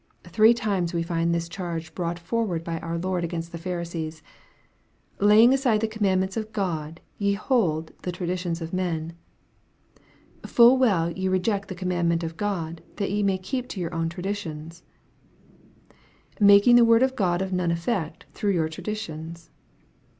Three 0.23 0.55
times 0.55 0.95
we 0.95 1.03
find 1.03 1.31
this 1.31 1.47
charge 1.47 1.93
brought 1.93 2.17
forward 2.17 2.63
by 2.63 2.79
our 2.79 2.97
Lord 2.97 3.23
against 3.23 3.51
the 3.51 3.59
Pharisees." 3.59 4.23
Laying 5.19 5.53
aside 5.53 5.79
the 5.79 5.87
commandments 5.87 6.35
of 6.35 6.51
God, 6.51 6.99
ye 7.19 7.33
hold 7.33 7.91
the 8.01 8.11
traditions 8.11 8.61
of 8.63 8.73
men."" 8.73 9.13
Full 10.43 10.75
well 10.79 11.11
ye 11.11 11.27
reject 11.27 11.67
the 11.67 11.75
command 11.75 12.09
ment 12.09 12.23
of 12.23 12.35
God, 12.35 12.81
that 12.95 13.11
ye 13.11 13.21
may 13.21 13.37
keep 13.37 13.77
your 13.77 13.93
own 13.93 14.09
traditions."" 14.09 14.81
Making 16.39 16.77
the 16.77 16.85
Word 16.85 17.03
of 17.03 17.15
God 17.15 17.43
of 17.43 17.53
none 17.53 17.69
effect 17.69 18.25
through 18.33 18.53
your 18.53 18.69
traditions." 18.69 19.51